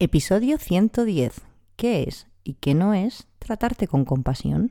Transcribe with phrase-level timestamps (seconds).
[0.00, 1.40] Episodio 110.
[1.74, 4.70] ¿Qué es y qué no es tratarte con compasión?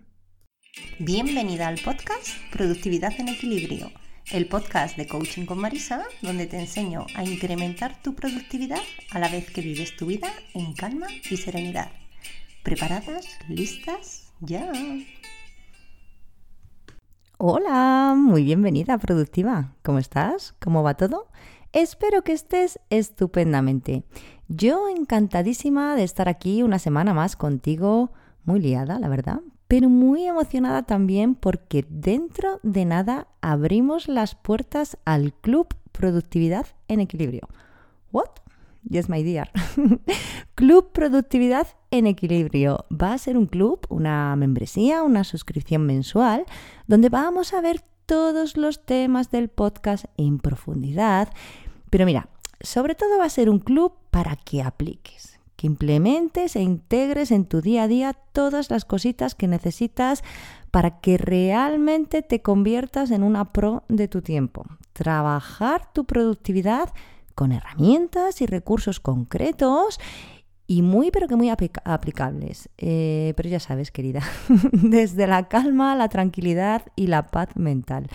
[1.00, 3.92] Bienvenida al podcast Productividad en Equilibrio,
[4.32, 8.80] el podcast de Coaching con Marisa, donde te enseño a incrementar tu productividad
[9.12, 11.92] a la vez que vives tu vida en calma y serenidad.
[12.64, 13.28] ¿Preparadas?
[13.50, 14.32] ¿Listas?
[14.40, 14.72] ¡Ya!
[17.38, 19.76] Hola, muy bienvenida, productiva.
[19.84, 20.56] ¿Cómo estás?
[20.62, 21.28] ¿Cómo va todo?
[21.74, 24.04] Espero que estés estupendamente.
[24.50, 28.12] Yo encantadísima de estar aquí una semana más contigo,
[28.46, 34.98] muy liada, la verdad, pero muy emocionada también porque dentro de nada abrimos las puertas
[35.04, 37.50] al Club Productividad en Equilibrio.
[38.12, 38.30] ¿What?
[38.90, 39.52] Yes, my dear.
[40.56, 42.86] club Productividad en Equilibrio.
[42.90, 46.46] Va a ser un club, una membresía, una suscripción mensual,
[46.88, 51.34] donde vamos a ver todos los temas del podcast en profundidad.
[51.90, 52.30] Pero mira,
[52.62, 57.46] sobre todo va a ser un club para que apliques, que implementes e integres en
[57.46, 60.24] tu día a día todas las cositas que necesitas
[60.72, 64.66] para que realmente te conviertas en una pro de tu tiempo.
[64.94, 66.94] Trabajar tu productividad
[67.36, 70.00] con herramientas y recursos concretos
[70.66, 72.70] y muy, pero que muy aplicables.
[72.78, 74.22] Eh, pero ya sabes, querida,
[74.72, 78.08] desde la calma, la tranquilidad y la paz mental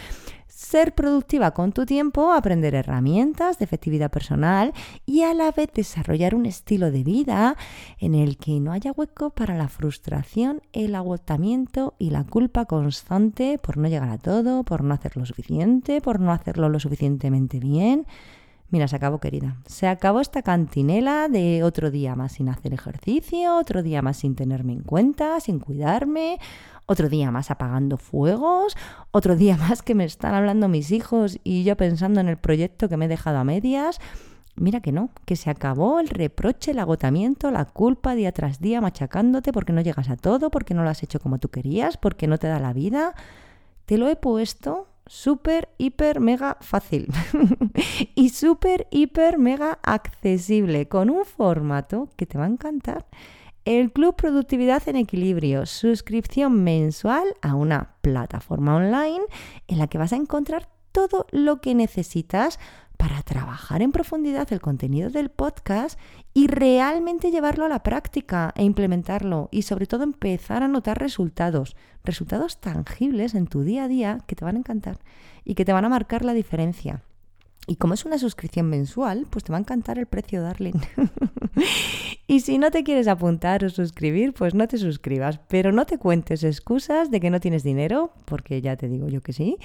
[0.63, 4.73] ser productiva con tu tiempo, aprender herramientas de efectividad personal
[5.05, 7.57] y a la vez desarrollar un estilo de vida
[7.99, 13.59] en el que no haya hueco para la frustración, el agotamiento y la culpa constante
[13.59, 17.59] por no llegar a todo, por no hacer lo suficiente, por no hacerlo lo suficientemente
[17.59, 18.07] bien.
[18.73, 19.59] Mira, se acabó, querida.
[19.67, 24.35] Se acabó esta cantinela de otro día más sin hacer ejercicio, otro día más sin
[24.35, 26.39] tenerme en cuenta, sin cuidarme,
[26.93, 28.77] otro día más apagando fuegos,
[29.11, 32.89] otro día más que me están hablando mis hijos y yo pensando en el proyecto
[32.89, 33.99] que me he dejado a medias.
[34.55, 38.83] Mira que no, que se acabó el reproche, el agotamiento, la culpa día tras día
[38.83, 42.27] machacándote porque no llegas a todo, porque no lo has hecho como tú querías, porque
[42.27, 43.15] no te da la vida.
[43.87, 47.09] Te lo he puesto súper, hiper, mega fácil
[48.15, 53.07] y súper, hiper, mega accesible con un formato que te va a encantar.
[53.65, 59.23] El Club Productividad en Equilibrio, suscripción mensual a una plataforma online
[59.69, 62.59] en la que vas a encontrar todo lo que necesitas
[62.97, 65.97] para trabajar en profundidad el contenido del podcast
[66.35, 71.77] y realmente llevarlo a la práctica e implementarlo y sobre todo empezar a notar resultados,
[72.03, 74.99] resultados tangibles en tu día a día que te van a encantar
[75.45, 77.05] y que te van a marcar la diferencia.
[77.69, 80.75] Y como es una suscripción mensual, pues te va a encantar el precio, darling.
[82.27, 85.39] y si no te quieres apuntar o suscribir, pues no te suscribas.
[85.47, 89.21] Pero no te cuentes excusas de que no tienes dinero, porque ya te digo yo
[89.21, 89.59] que sí,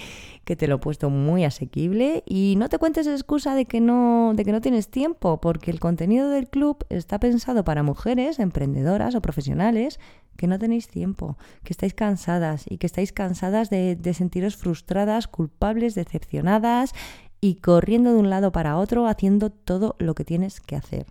[0.46, 2.24] que te lo he puesto muy asequible.
[2.28, 5.80] Y no te cuentes excusa de que no, de que no tienes tiempo, porque el
[5.80, 10.00] contenido del club está pensado para mujeres, emprendedoras o profesionales
[10.38, 15.28] que no tenéis tiempo, que estáis cansadas y que estáis cansadas de, de sentiros frustradas,
[15.28, 16.94] culpables, decepcionadas
[17.42, 21.08] y corriendo de un lado para otro haciendo todo lo que tienes que hacer.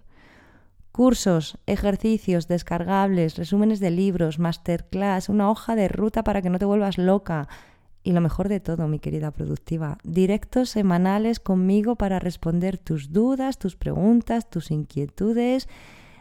[0.92, 6.64] Cursos, ejercicios, descargables, resúmenes de libros, masterclass, una hoja de ruta para que no te
[6.64, 7.48] vuelvas loca.
[8.03, 13.58] Y lo mejor de todo, mi querida productiva, directos semanales conmigo para responder tus dudas,
[13.58, 15.69] tus preguntas, tus inquietudes.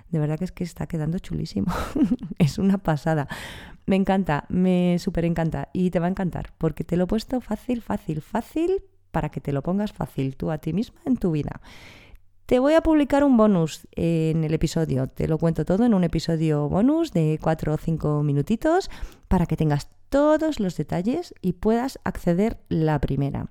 [0.09, 1.71] De verdad que es que está quedando chulísimo.
[2.37, 3.27] es una pasada.
[3.85, 7.39] Me encanta, me súper encanta y te va a encantar porque te lo he puesto
[7.39, 8.83] fácil, fácil, fácil
[9.15, 11.61] para que te lo pongas fácil tú a ti misma en tu vida.
[12.47, 16.03] Te voy a publicar un bonus en el episodio, te lo cuento todo en un
[16.03, 18.91] episodio bonus de 4 o 5 minutitos
[19.29, 23.47] para que tengas todos los detalles y puedas acceder la primera.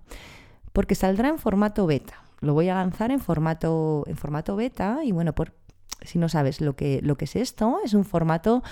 [0.74, 2.22] Porque saldrá en formato beta.
[2.40, 5.54] Lo voy a lanzar en formato, en formato beta y bueno, por,
[6.02, 8.62] si no sabes lo que, lo que es esto, es un formato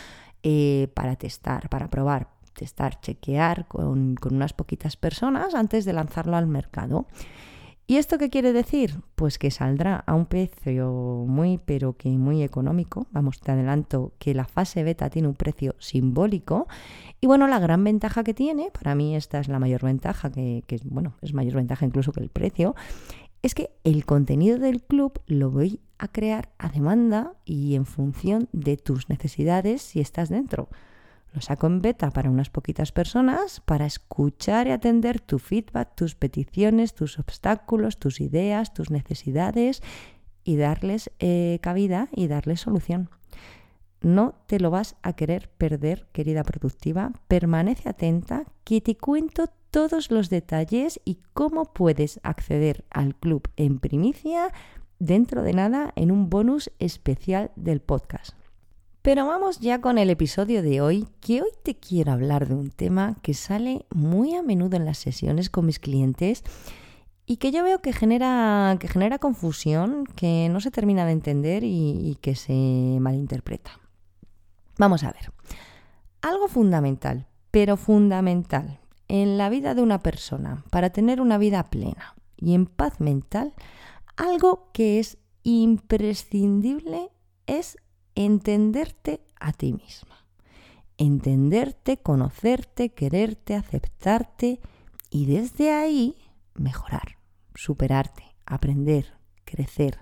[0.43, 6.47] eh, para testar, para probar, testar, chequear con, unas poquitas personas antes de lanzarlo al
[6.47, 7.07] mercado.
[7.87, 9.01] ¿Y esto qué quiere decir?
[9.17, 13.07] Pues que saldrá a un precio muy, pero que muy económico.
[13.11, 16.69] Vamos, te adelanto que la fase beta tiene un precio simbólico.
[17.21, 20.63] Y bueno, la gran ventaja que tiene, para mí esta es la mayor ventaja, que,
[20.67, 22.75] que bueno, es mayor ventaja incluso que el precio,
[23.43, 28.49] es que el contenido del club lo voy a crear a demanda y en función
[28.53, 30.69] de tus necesidades si estás dentro.
[31.33, 36.15] Lo saco en beta para unas poquitas personas para escuchar y atender tu feedback, tus
[36.15, 39.83] peticiones, tus obstáculos, tus ideas, tus necesidades
[40.45, 43.09] y darles eh, cabida y darles solución.
[44.03, 47.13] No te lo vas a querer perder, querida productiva.
[47.29, 53.79] Permanece atenta que te cuento todos los detalles y cómo puedes acceder al club en
[53.79, 54.53] primicia
[54.99, 58.42] dentro de nada en un bonus especial del podcast.
[59.03, 62.71] Pero vamos ya con el episodio de hoy, que hoy te quiero hablar de un
[62.71, 66.45] tema que sale muy a menudo en las sesiones con mis clientes
[67.27, 71.65] y que yo veo que genera, que genera confusión, que no se termina de entender
[71.65, 72.53] y, y que se
[73.01, 73.73] malinterpreta.
[74.79, 75.33] Vamos a ver.
[76.21, 78.79] Algo fundamental, pero fundamental
[79.09, 83.53] en la vida de una persona para tener una vida plena y en paz mental,
[84.17, 87.11] algo que es imprescindible
[87.49, 87.77] es
[88.15, 90.27] entenderte a ti misma.
[90.99, 94.61] Entenderte, conocerte, quererte, aceptarte
[95.11, 96.17] y desde ahí
[96.55, 97.19] mejorar,
[97.55, 99.15] superarte, aprender,
[99.45, 100.01] crecer.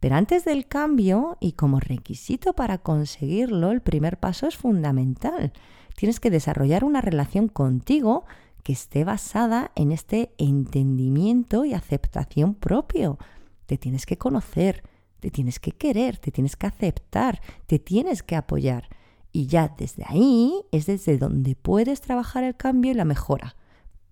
[0.00, 5.52] Pero antes del cambio y como requisito para conseguirlo, el primer paso es fundamental.
[5.94, 8.24] Tienes que desarrollar una relación contigo
[8.62, 13.18] que esté basada en este entendimiento y aceptación propio.
[13.66, 14.82] Te tienes que conocer,
[15.20, 18.88] te tienes que querer, te tienes que aceptar, te tienes que apoyar.
[19.32, 23.56] Y ya desde ahí es desde donde puedes trabajar el cambio y la mejora.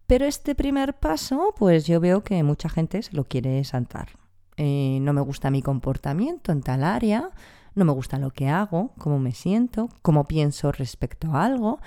[0.07, 4.11] Pero este primer paso, pues yo veo que mucha gente se lo quiere saltar.
[4.57, 7.31] Eh, no me gusta mi comportamiento en tal área,
[7.75, 11.81] no me gusta lo que hago, cómo me siento, cómo pienso respecto a algo.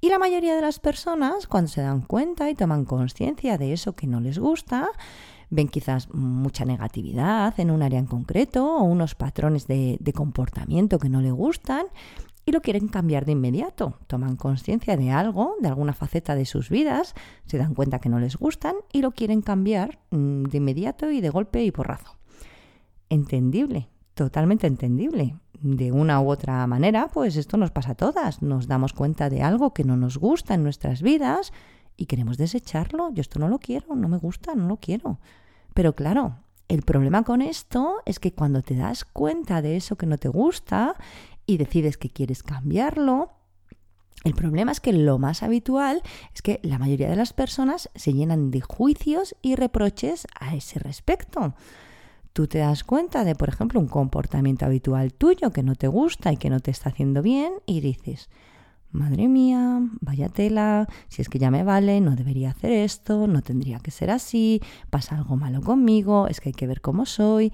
[0.00, 3.94] Y la mayoría de las personas, cuando se dan cuenta y toman conciencia de eso
[3.94, 4.90] que no les gusta,
[5.50, 11.08] ven quizás mucha negatividad en un área en concreto o unos patrones de, comportamiento que
[11.08, 11.86] no le gustan
[12.44, 13.98] y lo quieren cambiar de inmediato.
[14.06, 17.14] Toman conciencia de algo, de alguna faceta de sus vidas,
[17.46, 21.20] se dan cuenta que no les gustan y lo quieren cambiar mm, de inmediato y
[21.20, 22.16] de golpe y porrazo.
[23.10, 25.36] Entendible, totalmente entendible.
[25.60, 28.42] De una u otra manera, pues esto nos pasa a todas.
[28.42, 31.52] Nos damos cuenta de algo que no nos gusta en nuestras vidas
[31.98, 33.10] y queremos desecharlo.
[33.12, 35.18] Yo esto no lo quiero, no me gusta, no lo quiero.
[35.74, 36.36] Pero claro,
[36.68, 40.28] el problema con esto es que cuando te das cuenta de eso que no te
[40.28, 40.94] gusta
[41.44, 43.32] y decides que quieres cambiarlo,
[44.24, 46.02] el problema es que lo más habitual
[46.34, 50.78] es que la mayoría de las personas se llenan de juicios y reproches a ese
[50.78, 51.54] respecto.
[52.32, 56.32] Tú te das cuenta de, por ejemplo, un comportamiento habitual tuyo que no te gusta
[56.32, 58.28] y que no te está haciendo bien y dices,
[58.90, 63.42] madre mía, vaya tela, si es que ya me vale, no debería hacer esto, no
[63.42, 67.52] tendría que ser así, pasa algo malo conmigo, es que hay que ver cómo soy.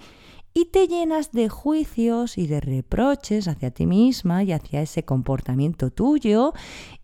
[0.56, 5.90] Y te llenas de juicios y de reproches hacia ti misma y hacia ese comportamiento
[5.90, 6.52] tuyo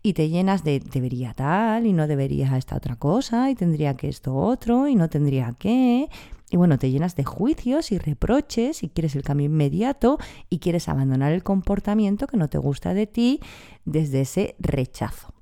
[0.01, 4.07] y te llenas de debería tal y no debería esta otra cosa y tendría que
[4.07, 6.09] esto otro y no tendría que
[6.51, 10.17] y bueno, te llenas de juicios y reproches y quieres el cambio inmediato
[10.49, 13.39] y quieres abandonar el comportamiento que no te gusta de ti
[13.85, 15.33] desde ese rechazo.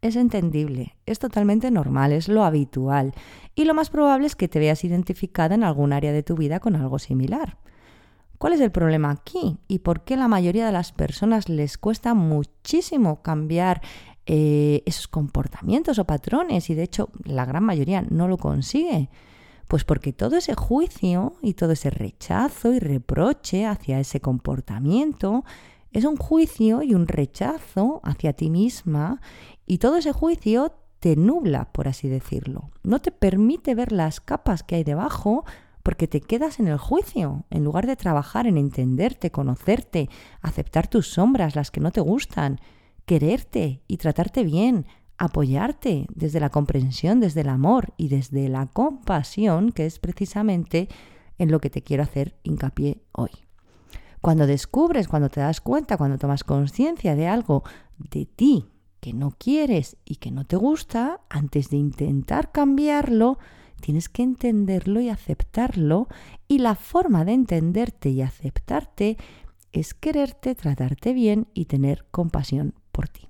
[0.00, 3.14] Es entendible, es totalmente normal, es lo habitual
[3.54, 6.58] y lo más probable es que te veas identificada en algún área de tu vida
[6.58, 7.58] con algo similar.
[8.38, 9.58] ¿Cuál es el problema aquí?
[9.68, 13.82] ¿Y por qué la mayoría de las personas les cuesta muchísimo cambiar
[14.26, 19.08] eh, esos comportamientos o patrones y de hecho la gran mayoría no lo consigue?
[19.68, 25.44] Pues porque todo ese juicio y todo ese rechazo y reproche hacia ese comportamiento
[25.92, 29.20] es un juicio y un rechazo hacia ti misma
[29.66, 32.70] y todo ese juicio te nubla, por así decirlo.
[32.82, 35.44] No te permite ver las capas que hay debajo
[35.82, 40.08] porque te quedas en el juicio, en lugar de trabajar en entenderte, conocerte,
[40.40, 42.60] aceptar tus sombras, las que no te gustan,
[43.04, 44.86] quererte y tratarte bien,
[45.18, 50.88] apoyarte desde la comprensión, desde el amor y desde la compasión, que es precisamente
[51.38, 53.30] en lo que te quiero hacer hincapié hoy.
[54.20, 57.64] Cuando descubres, cuando te das cuenta, cuando tomas conciencia de algo
[57.98, 58.66] de ti
[59.00, 63.38] que no quieres y que no te gusta, antes de intentar cambiarlo,
[63.80, 66.06] tienes que entenderlo y aceptarlo.
[66.46, 69.16] Y la forma de entenderte y aceptarte
[69.72, 73.28] es quererte, tratarte bien y tener compasión por ti.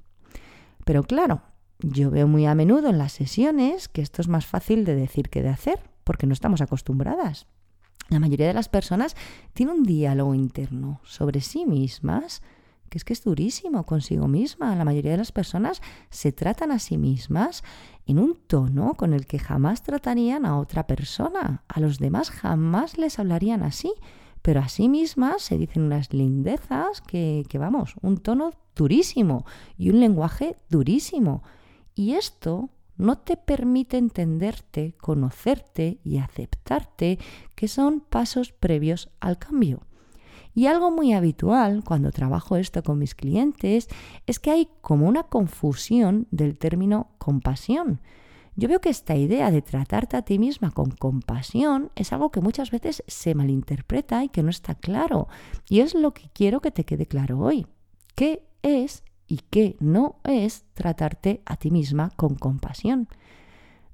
[0.85, 1.41] Pero claro,
[1.83, 5.29] yo veo muy a menudo en las sesiones que esto es más fácil de decir
[5.29, 7.47] que de hacer, porque no estamos acostumbradas.
[8.09, 9.17] La mayoría de las personas
[9.53, 12.43] tienen un diálogo interno sobre sí mismas
[12.93, 14.77] que es que es durísimo consigo misma.
[14.77, 17.65] La mayoría de las personas se tratan a sí mismas
[18.05, 21.65] en un tono con el que jamás tratarían a otra persona.
[21.69, 23.95] A los demás jamás les hablarían así,
[24.43, 29.47] pero a sí mismas se dicen unas lindezas que, que vamos, un tono durísimo
[29.79, 31.43] y un lenguaje durísimo.
[31.95, 37.19] Y esto no te permite entenderte, conocerte y aceptarte,
[37.55, 39.81] que son pasos previos al cambio.
[40.55, 43.89] Y algo muy habitual cuando trabajo esto con mis clientes
[44.27, 48.01] es que hay como una confusión del término compasión.
[48.55, 52.43] Yo veo que esta idea de tratarte a ti misma con compasión es algo que
[52.43, 55.29] muchas veces se malinterpreta y que no está claro.
[55.71, 57.67] Y es lo que quiero que te quede claro hoy.
[58.15, 63.09] ¿Qué es y qué no es tratarte a ti misma con compasión?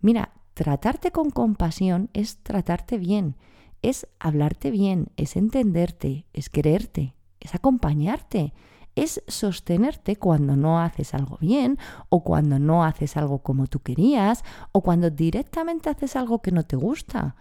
[0.01, 3.37] Mira, tratarte con compasión es tratarte bien
[3.83, 8.53] es hablarte bien, es entenderte, es quererte, es acompañarte,
[8.95, 11.79] es sostenerte cuando no haces algo bien
[12.09, 14.43] o cuando no haces algo como tú querías
[14.73, 17.37] o cuando directamente haces algo que no te gusta.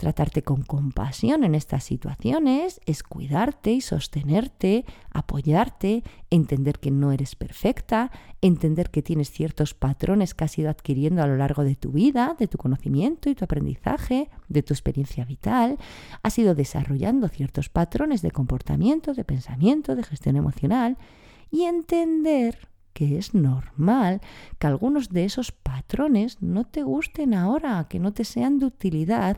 [0.00, 7.36] Tratarte con compasión en estas situaciones es cuidarte y sostenerte, apoyarte, entender que no eres
[7.36, 11.92] perfecta, entender que tienes ciertos patrones que has ido adquiriendo a lo largo de tu
[11.92, 15.76] vida, de tu conocimiento y tu aprendizaje, de tu experiencia vital,
[16.22, 20.96] has ido desarrollando ciertos patrones de comportamiento, de pensamiento, de gestión emocional
[21.50, 24.22] y entender que es normal
[24.58, 29.36] que algunos de esos patrones no te gusten ahora, que no te sean de utilidad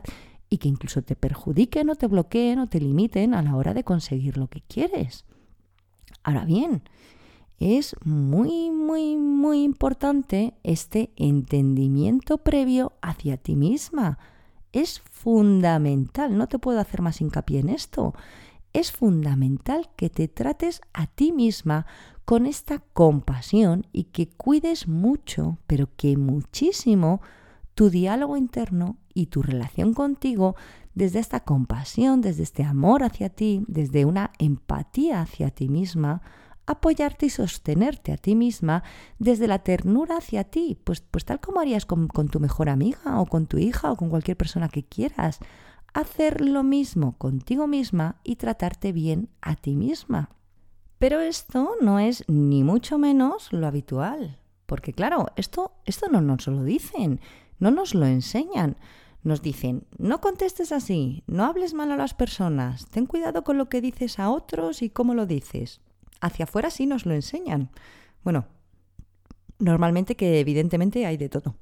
[0.53, 3.83] y que incluso te perjudiquen o te bloqueen o te limiten a la hora de
[3.83, 5.25] conseguir lo que quieres.
[6.21, 6.83] Ahora bien,
[7.57, 14.19] es muy, muy, muy importante este entendimiento previo hacia ti misma.
[14.73, 18.13] Es fundamental, no te puedo hacer más hincapié en esto.
[18.73, 21.87] Es fundamental que te trates a ti misma
[22.25, 27.21] con esta compasión y que cuides mucho, pero que muchísimo,
[27.75, 30.55] tu diálogo interno y tu relación contigo
[30.93, 36.21] desde esta compasión, desde este amor hacia ti, desde una empatía hacia ti misma,
[36.65, 38.83] apoyarte y sostenerte a ti misma
[39.19, 43.19] desde la ternura hacia ti, pues, pues tal como harías con, con tu mejor amiga
[43.19, 45.39] o con tu hija o con cualquier persona que quieras.
[45.93, 50.29] Hacer lo mismo contigo misma y tratarte bien a ti misma.
[50.97, 54.39] Pero esto no es ni mucho menos lo habitual.
[54.73, 57.21] Porque claro, esto, esto no nos lo dicen,
[57.59, 58.75] no nos lo enseñan.
[59.21, 63.69] Nos dicen, no contestes así, no hables mal a las personas, ten cuidado con lo
[63.69, 65.79] que dices a otros y cómo lo dices.
[66.21, 67.69] Hacia afuera sí nos lo enseñan.
[68.23, 68.47] Bueno,
[69.59, 71.53] normalmente que evidentemente hay de todo.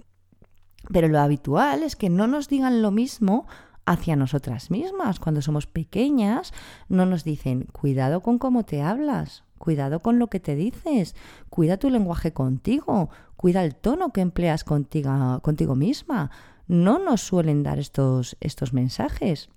[0.93, 3.45] Pero lo habitual es que no nos digan lo mismo
[3.85, 5.19] hacia nosotras mismas.
[5.19, 6.53] Cuando somos pequeñas,
[6.87, 11.15] no nos dicen, cuidado con cómo te hablas, cuidado con lo que te dices,
[11.49, 16.31] cuida tu lenguaje contigo, cuida el tono que empleas contigo, contigo misma
[16.67, 19.49] no nos suelen dar estos, estos mensajes.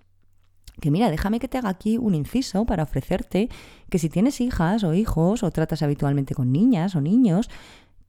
[0.81, 3.49] Que mira, déjame que te haga aquí un inciso para ofrecerte
[3.89, 7.49] que si tienes hijas o hijos o tratas habitualmente con niñas o niños,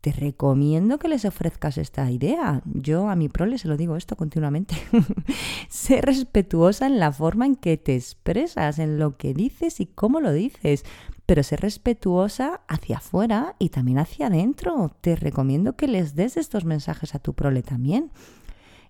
[0.02, 2.62] te recomiendo que les ofrezcas esta idea.
[2.66, 4.76] Yo a mi prole se lo digo esto continuamente.
[5.70, 10.20] sé respetuosa en la forma en que te expresas, en lo que dices y cómo
[10.20, 10.84] lo dices,
[11.26, 14.92] pero sé respetuosa hacia afuera y también hacia adentro.
[15.02, 18.12] Te recomiendo que les des estos mensajes a tu prole también.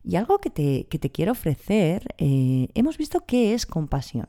[0.04, 4.28] Y algo que te, quiero ofrecer, eh, hemos visto qué es compasión.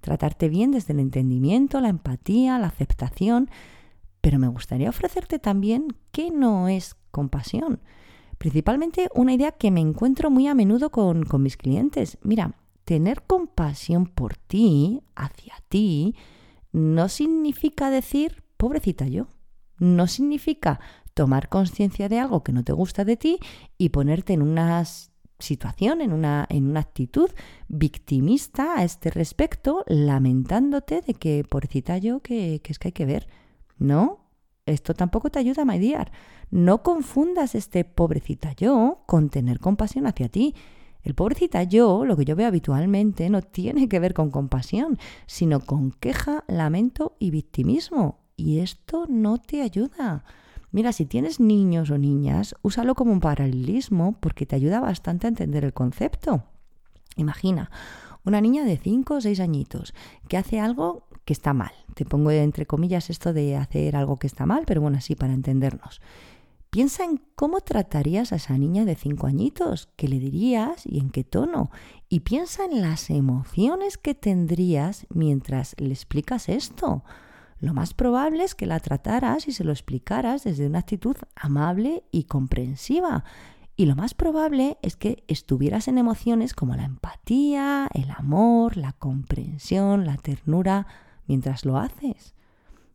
[0.00, 3.48] Tratarte bien desde el entendimiento, la empatía, la aceptación,
[4.20, 7.80] pero me gustaría ofrecerte también qué no es compasión.
[8.38, 12.18] Principalmente una idea que me encuentro muy a menudo con, con mis clientes.
[12.22, 16.16] Mira, tener compasión por ti, hacia ti,
[16.72, 19.28] no significa decir, pobrecita yo.
[19.78, 20.80] No significa
[21.14, 23.38] tomar conciencia de algo que no te gusta de ti
[23.78, 25.12] y ponerte en unas
[25.42, 27.30] situación, en una, en una actitud
[27.68, 33.28] victimista a este respecto, lamentándote de que, pobrecita yo, que, es que hay que ver.
[33.76, 34.30] No,
[34.64, 36.12] esto tampoco te ayuda a mediar.
[36.50, 40.54] No confundas este pobrecita yo con tener compasión hacia ti.
[41.02, 45.60] El pobrecita yo, lo que yo veo habitualmente, no tiene que ver con compasión, sino
[45.60, 48.20] con queja, lamento y victimismo.
[48.36, 50.24] Y esto no te ayuda.
[50.70, 55.28] Mira, si tienes niños o niñas, úsalo como un paralelismo porque te ayuda bastante a
[55.28, 56.44] entender el concepto.
[57.16, 57.70] Imagina,
[58.24, 59.94] una niña de 5 o 6 añitos
[60.28, 61.72] que hace algo que está mal.
[61.94, 65.34] Te pongo entre comillas esto de hacer algo que está mal, pero bueno, así para
[65.34, 66.00] entendernos.
[66.72, 71.10] Piensa en cómo tratarías a esa niña de 5 añitos, qué le dirías y en
[71.10, 71.70] qué tono.
[72.08, 77.04] Y piensa en las emociones que tendrías mientras le explicas esto.
[77.60, 82.04] lo más probable es que la trataras y se lo explicaras desde una actitud amable
[82.10, 83.22] y comprensiva.
[83.76, 88.94] Y lo más probable es que estuvieras en emociones como la empatía, el amor, la
[88.94, 90.86] comprensión, la ternura,
[91.26, 92.34] mientras lo haces.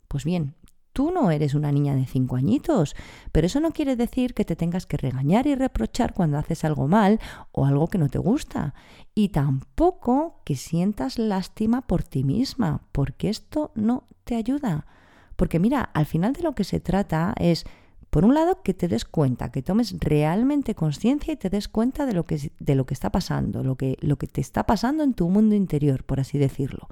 [0.07, 0.55] Pues bien,
[0.97, 2.95] tú no eres una niña de cinco añitos,
[3.31, 6.87] pero eso no quiere decir que te tengas que regañar y reprochar cuando haces algo
[6.87, 7.19] mal
[7.51, 8.73] o algo que no te gusta.
[9.13, 14.87] Y tampoco que sientas lástima por ti misma, porque esto no te ayuda.
[15.35, 17.65] Porque mira, al final de lo que se trata es,
[18.09, 22.07] por un lado, que te des cuenta, que tomes realmente conciencia y te des cuenta
[22.07, 25.03] de lo que, de lo que está pasando, lo que, lo que te está pasando
[25.03, 26.87] en tu mundo interior, por así decirlo.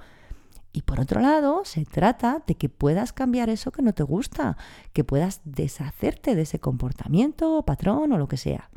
[0.76, 4.58] Y por otro lado, se trata de que puedas cambiar eso que no te gusta,
[4.92, 8.70] que puedas deshacerte de ese comportamiento, patrón o lo que sea.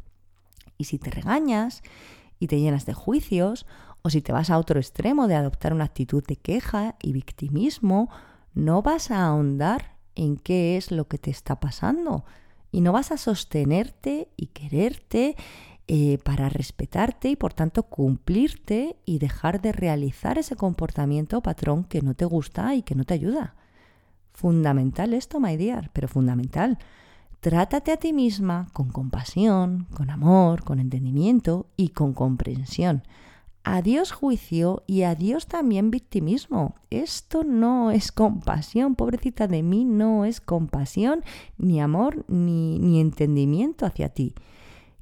[0.76, 1.82] Y si te regañas
[2.38, 3.66] y te llenas de juicios,
[4.02, 8.10] o si te vas a otro extremo de adoptar una actitud de queja y victimismo,
[8.54, 12.24] no vas a ahondar en qué es lo que te está pasando
[12.70, 15.34] y no vas a sostenerte y quererte
[15.90, 22.02] eh, para respetarte y por tanto cumplirte y dejar de realizar ese comportamiento patrón que
[22.02, 23.54] no te gusta y que no te ayuda.
[24.34, 26.76] Fundamental esto, my dear, pero fundamental.
[27.40, 33.02] Trátate a ti misma con compasión, con amor, con entendimiento y con comprensión.
[33.64, 36.74] Adiós juicio y adiós también victimismo.
[36.90, 41.24] Esto no es compasión, pobrecita de mí, no es compasión,
[41.56, 44.34] ni amor, ni, ni entendimiento hacia ti.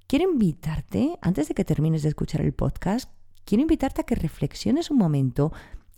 [0.06, 3.10] Quiero invitarte, antes de que termines de escuchar el podcast,
[3.44, 5.52] quiero invitarte a que reflexiones un momento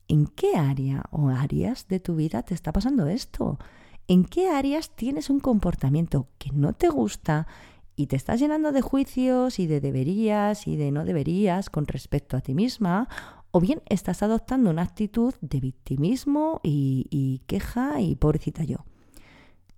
[0.08, 3.58] en qué área o áreas de tu vida te está pasando esto.
[4.06, 7.46] ¿En qué áreas tienes un comportamiento que no te gusta
[7.96, 12.38] y te estás llenando de juicios y de deberías y de no deberías con respecto
[12.38, 13.10] a ti misma?
[13.50, 18.86] O bien estás adoptando una actitud de victimismo y, y queja y pobrecita yo.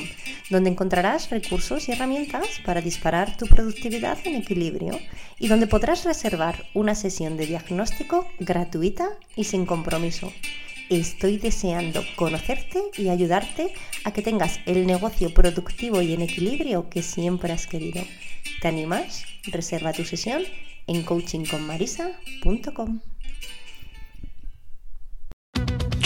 [0.51, 4.99] donde encontrarás recursos y herramientas para disparar tu productividad en equilibrio
[5.38, 10.33] y donde podrás reservar una sesión de diagnóstico gratuita y sin compromiso.
[10.91, 17.05] Estoy deseando conocerte y ayudarte a que tengas el negocio productivo y en equilibrio que
[17.05, 18.03] siempre has querido.
[18.61, 19.23] ¿Te animas?
[19.45, 20.43] Reserva tu sesión
[20.88, 23.03] en coachingconmarisa.com.